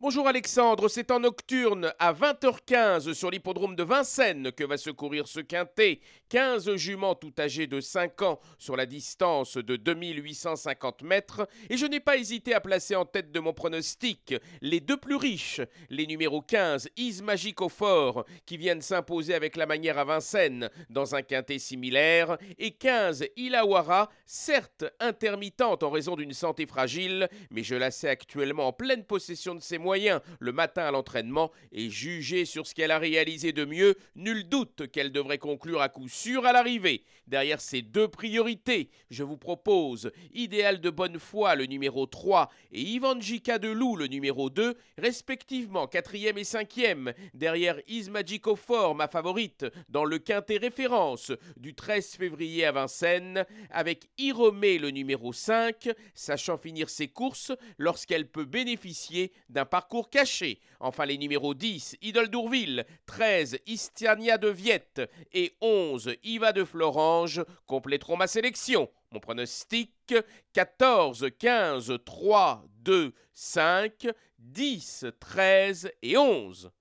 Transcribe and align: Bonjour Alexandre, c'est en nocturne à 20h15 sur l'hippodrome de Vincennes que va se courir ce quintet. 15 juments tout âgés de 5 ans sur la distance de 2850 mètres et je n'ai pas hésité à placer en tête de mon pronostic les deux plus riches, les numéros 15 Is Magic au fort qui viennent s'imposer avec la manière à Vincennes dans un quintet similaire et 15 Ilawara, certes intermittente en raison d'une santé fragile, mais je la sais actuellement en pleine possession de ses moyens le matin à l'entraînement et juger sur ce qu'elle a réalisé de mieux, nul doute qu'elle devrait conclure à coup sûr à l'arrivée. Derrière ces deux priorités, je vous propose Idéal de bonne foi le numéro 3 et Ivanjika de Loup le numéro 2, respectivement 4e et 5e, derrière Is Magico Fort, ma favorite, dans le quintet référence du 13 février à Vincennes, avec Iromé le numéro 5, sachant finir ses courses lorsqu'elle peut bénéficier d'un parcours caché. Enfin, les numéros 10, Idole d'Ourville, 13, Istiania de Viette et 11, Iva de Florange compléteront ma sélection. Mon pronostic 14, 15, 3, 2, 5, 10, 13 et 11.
Bonjour 0.00 0.28
Alexandre, 0.28 0.86
c'est 0.86 1.10
en 1.10 1.18
nocturne 1.18 1.92
à 1.98 2.12
20h15 2.12 3.14
sur 3.14 3.32
l'hippodrome 3.32 3.74
de 3.74 3.82
Vincennes 3.82 4.52
que 4.52 4.62
va 4.62 4.76
se 4.76 4.90
courir 4.90 5.26
ce 5.26 5.40
quintet. 5.40 5.98
15 6.28 6.76
juments 6.76 7.16
tout 7.16 7.32
âgés 7.36 7.66
de 7.66 7.80
5 7.80 8.22
ans 8.22 8.38
sur 8.58 8.76
la 8.76 8.86
distance 8.86 9.56
de 9.56 9.74
2850 9.74 11.02
mètres 11.02 11.48
et 11.68 11.76
je 11.76 11.84
n'ai 11.84 11.98
pas 11.98 12.16
hésité 12.16 12.54
à 12.54 12.60
placer 12.60 12.94
en 12.94 13.06
tête 13.06 13.32
de 13.32 13.40
mon 13.40 13.52
pronostic 13.52 14.36
les 14.60 14.78
deux 14.78 14.98
plus 14.98 15.16
riches, 15.16 15.62
les 15.90 16.06
numéros 16.06 16.42
15 16.42 16.90
Is 16.96 17.20
Magic 17.24 17.60
au 17.60 17.68
fort 17.68 18.24
qui 18.46 18.56
viennent 18.56 18.82
s'imposer 18.82 19.34
avec 19.34 19.56
la 19.56 19.66
manière 19.66 19.98
à 19.98 20.04
Vincennes 20.04 20.70
dans 20.90 21.16
un 21.16 21.22
quintet 21.22 21.58
similaire 21.58 22.38
et 22.58 22.70
15 22.70 23.24
Ilawara, 23.36 24.10
certes 24.26 24.84
intermittente 25.00 25.82
en 25.82 25.90
raison 25.90 26.14
d'une 26.14 26.34
santé 26.34 26.66
fragile, 26.66 27.28
mais 27.50 27.64
je 27.64 27.74
la 27.74 27.90
sais 27.90 28.10
actuellement 28.10 28.68
en 28.68 28.72
pleine 28.72 29.02
possession 29.02 29.56
de 29.56 29.60
ses 29.60 29.78
moyens 29.78 29.87
le 29.94 30.52
matin 30.52 30.82
à 30.82 30.90
l'entraînement 30.90 31.50
et 31.72 31.90
juger 31.90 32.44
sur 32.44 32.66
ce 32.66 32.74
qu'elle 32.74 32.90
a 32.90 32.98
réalisé 32.98 33.52
de 33.52 33.64
mieux, 33.64 33.94
nul 34.16 34.48
doute 34.48 34.90
qu'elle 34.90 35.12
devrait 35.12 35.38
conclure 35.38 35.80
à 35.80 35.88
coup 35.88 36.08
sûr 36.08 36.44
à 36.44 36.52
l'arrivée. 36.52 37.04
Derrière 37.26 37.60
ces 37.60 37.82
deux 37.82 38.08
priorités, 38.08 38.90
je 39.10 39.22
vous 39.22 39.36
propose 39.36 40.10
Idéal 40.32 40.80
de 40.80 40.90
bonne 40.90 41.18
foi 41.18 41.54
le 41.54 41.66
numéro 41.66 42.06
3 42.06 42.50
et 42.72 42.80
Ivanjika 42.80 43.58
de 43.58 43.68
Loup 43.68 43.96
le 43.96 44.06
numéro 44.06 44.50
2, 44.50 44.74
respectivement 44.96 45.86
4e 45.86 46.38
et 46.38 46.42
5e, 46.42 47.14
derrière 47.34 47.78
Is 47.86 48.10
Magico 48.10 48.56
Fort, 48.56 48.94
ma 48.94 49.08
favorite, 49.08 49.66
dans 49.88 50.04
le 50.04 50.18
quintet 50.18 50.56
référence 50.56 51.32
du 51.56 51.74
13 51.74 52.16
février 52.16 52.64
à 52.64 52.72
Vincennes, 52.72 53.44
avec 53.70 54.08
Iromé 54.18 54.78
le 54.78 54.90
numéro 54.90 55.32
5, 55.32 55.90
sachant 56.14 56.56
finir 56.56 56.88
ses 56.88 57.08
courses 57.08 57.52
lorsqu'elle 57.76 58.28
peut 58.28 58.44
bénéficier 58.44 59.32
d'un 59.48 59.64
parcours 59.78 60.10
caché. 60.10 60.58
Enfin, 60.80 61.06
les 61.06 61.16
numéros 61.18 61.54
10, 61.54 61.98
Idole 62.02 62.30
d'Ourville, 62.30 62.84
13, 63.06 63.60
Istiania 63.64 64.36
de 64.36 64.48
Viette 64.48 65.00
et 65.32 65.54
11, 65.60 66.16
Iva 66.24 66.52
de 66.52 66.64
Florange 66.64 67.44
compléteront 67.64 68.16
ma 68.16 68.26
sélection. 68.26 68.90
Mon 69.12 69.20
pronostic 69.20 70.14
14, 70.52 71.28
15, 71.38 71.96
3, 72.04 72.64
2, 72.80 73.14
5, 73.34 74.08
10, 74.40 75.06
13 75.20 75.92
et 76.02 76.16
11. 76.16 76.72